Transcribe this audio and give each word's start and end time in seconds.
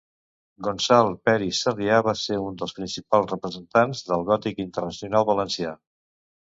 Gonçal 0.67 1.09
Peris 1.29 1.59
Sarrià 1.67 1.99
va 2.09 2.15
ser 2.23 2.39
un 2.47 2.57
dels 2.63 2.73
principals 2.81 3.31
representants 3.35 4.05
del 4.11 4.27
gòtic 4.33 4.67
internacional 4.69 5.33
valencià. 5.35 5.81